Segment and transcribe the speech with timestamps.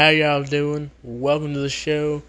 [0.00, 0.90] How y'all doing?
[1.02, 2.22] Welcome to the show.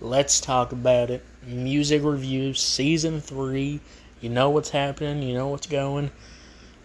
[0.00, 1.24] Let's talk about it.
[1.46, 3.78] Music review season 3.
[4.20, 6.10] You know what's happening, you know what's going.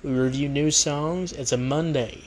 [0.04, 1.34] We review new songs.
[1.34, 2.22] It's a Monday.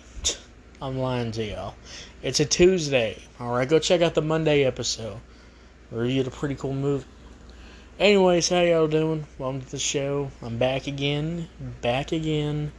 [0.82, 1.76] I'm lying to y'all.
[2.20, 3.16] It's a Tuesday.
[3.40, 5.20] Alright, go check out the Monday episode.
[5.92, 7.06] We reviewed a pretty cool movie.
[8.00, 9.24] Anyways, how y'all doing?
[9.38, 10.32] Welcome to the show.
[10.42, 11.48] I'm back again.
[11.80, 12.72] Back again.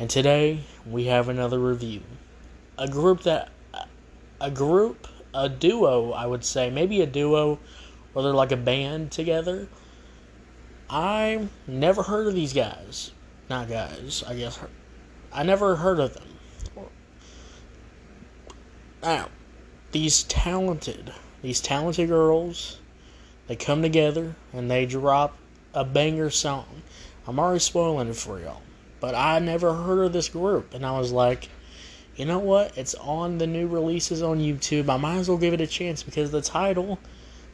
[0.00, 2.02] And today we have another review.
[2.76, 3.50] A group that
[4.40, 7.58] a group, a duo, I would say, maybe a duo,
[8.14, 9.68] or they're like a band together.
[10.88, 13.12] I never heard of these guys.
[13.48, 14.58] Not guys, I guess.
[15.32, 16.86] I never heard of them.
[19.02, 19.28] Now,
[19.92, 21.12] these talented,
[21.42, 22.78] these talented girls,
[23.46, 25.36] they come together and they drop
[25.72, 26.82] a banger song.
[27.26, 28.62] I'm already spoiling it for y'all,
[28.98, 31.48] but I never heard of this group, and I was like,
[32.16, 32.76] you know what?
[32.76, 34.88] It's on the new releases on YouTube.
[34.88, 36.98] I might as well give it a chance because the title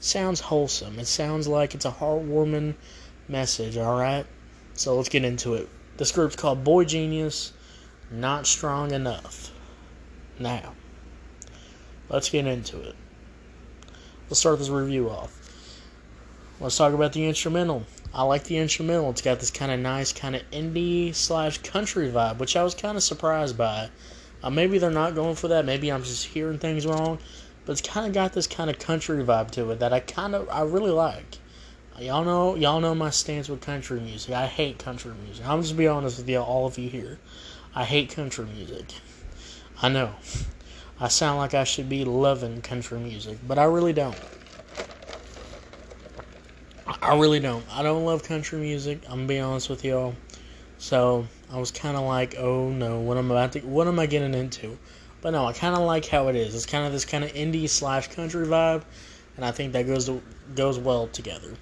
[0.00, 0.98] sounds wholesome.
[0.98, 2.74] It sounds like it's a heartwarming
[3.28, 4.26] message, alright?
[4.74, 5.68] So let's get into it.
[5.96, 7.52] This group's called boygenius,
[8.10, 9.52] Not Strong Enough.
[10.38, 10.74] Now,
[12.08, 12.94] let's get into it.
[14.28, 15.32] Let's start this review off.
[16.60, 17.84] Let's talk about the instrumental.
[18.12, 19.10] I like the instrumental.
[19.10, 22.74] It's got this kind of nice, kind of indie slash country vibe, which I was
[22.74, 23.90] kind of surprised by.
[24.42, 25.64] Uh, maybe they're not going for that.
[25.64, 27.18] Maybe I'm just hearing things wrong.
[27.64, 30.34] But it's kind of got this kind of country vibe to it that I kind
[30.34, 31.38] of I really like.
[31.98, 34.34] Y'all know y'all know my stance with country music.
[34.34, 35.46] I hate country music.
[35.46, 37.18] I'm just be honest with you, all of you here.
[37.74, 38.92] I hate country music.
[39.82, 40.14] I know.
[41.00, 44.16] I sound like I should be loving country music, but I really don't.
[47.02, 47.64] I really don't.
[47.70, 49.02] I don't love country music.
[49.04, 50.14] I'm gonna be honest with y'all.
[50.78, 53.98] So I was kind of like, oh no, what am I about to, what am
[53.98, 54.78] I getting into?
[55.22, 56.54] But no, I kind of like how it is.
[56.54, 58.84] It's kind of this kind of indie slash country vibe,
[59.36, 60.22] and I think that goes to,
[60.54, 61.54] goes well together.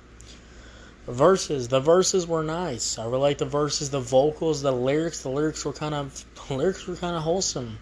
[1.07, 2.99] Verses, the verses were nice.
[2.99, 5.21] I really like the verses, the vocals, the lyrics.
[5.21, 7.79] The lyrics were kind of the lyrics were kind of wholesome.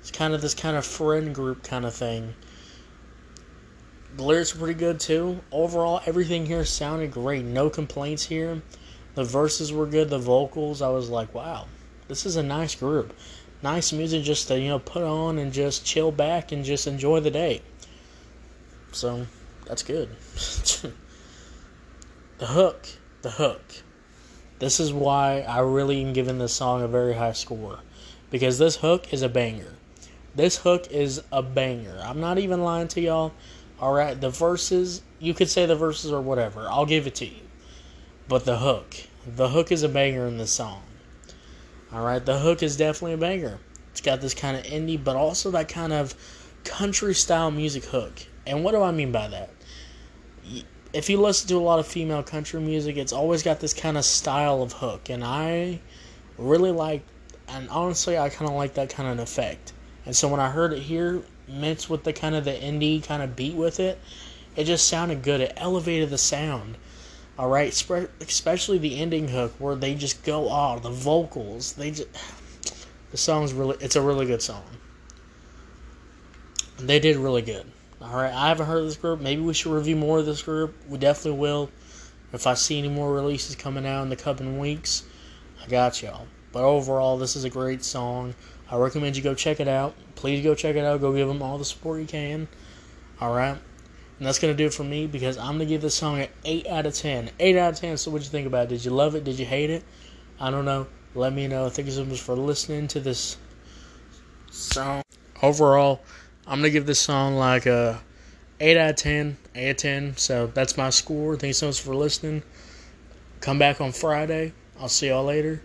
[0.00, 2.34] It's kind of this kind of friend group kind of thing.
[4.16, 5.40] The lyrics were pretty good too.
[5.52, 7.44] Overall, everything here sounded great.
[7.44, 8.62] No complaints here.
[9.20, 10.08] The verses were good.
[10.08, 11.66] The vocals, I was like, wow,
[12.08, 13.14] this is a nice group.
[13.62, 17.20] Nice music just to, you know, put on and just chill back and just enjoy
[17.20, 17.60] the day.
[18.92, 19.26] So,
[19.66, 20.08] that's good.
[22.38, 22.88] the hook.
[23.20, 23.60] The hook.
[24.58, 27.80] This is why I really am giving this song a very high score.
[28.30, 29.74] Because this hook is a banger.
[30.34, 32.00] This hook is a banger.
[32.02, 33.34] I'm not even lying to y'all.
[33.82, 36.66] Alright, the verses, you could say the verses or whatever.
[36.70, 37.42] I'll give it to you.
[38.26, 39.09] But the hook.
[39.26, 40.82] The hook is a banger in this song.
[41.92, 43.58] Alright, the hook is definitely a banger.
[43.90, 46.14] It's got this kind of indie, but also that kind of
[46.64, 48.26] country style music hook.
[48.46, 49.50] And what do I mean by that?
[50.92, 53.98] If you listen to a lot of female country music, it's always got this kind
[53.98, 55.10] of style of hook.
[55.10, 55.80] And I
[56.38, 57.02] really like,
[57.48, 59.74] and honestly, I kind of like that kind of effect.
[60.06, 63.22] And so when I heard it here, mixed with the kind of the indie kind
[63.22, 64.00] of beat with it,
[64.56, 65.42] it just sounded good.
[65.42, 66.76] It elevated the sound.
[67.40, 67.72] All right,
[68.20, 71.72] especially the ending hook where they just go off the vocals.
[71.72, 72.08] They just
[73.12, 74.66] the song's really it's a really good song.
[76.78, 77.64] They did really good.
[78.02, 79.22] All right, I haven't heard of this group.
[79.22, 80.74] Maybe we should review more of this group.
[80.86, 81.70] We definitely will.
[82.34, 85.04] If I see any more releases coming out in the coming weeks,
[85.64, 86.26] I got y'all.
[86.52, 88.34] But overall, this is a great song.
[88.70, 89.94] I recommend you go check it out.
[90.14, 91.00] Please go check it out.
[91.00, 92.48] Go give them all the support you can.
[93.18, 93.56] All right.
[94.20, 96.20] And that's going to do it for me because I'm going to give this song
[96.20, 97.30] an 8 out of 10.
[97.40, 97.96] 8 out of 10.
[97.96, 98.68] So, what you think about it?
[98.68, 99.24] Did you love it?
[99.24, 99.82] Did you hate it?
[100.38, 100.88] I don't know.
[101.14, 101.70] Let me know.
[101.70, 103.38] Thank you so much for listening to this
[104.50, 105.02] song.
[105.42, 106.02] Overall,
[106.46, 108.02] I'm going to give this song like a
[108.60, 109.38] 8 out of 10.
[109.54, 110.16] 8 out of 10.
[110.18, 111.36] So, that's my score.
[111.36, 112.42] Thank you so much for listening.
[113.40, 114.52] Come back on Friday.
[114.78, 115.62] I'll see y'all later.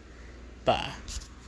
[0.63, 0.93] Bye.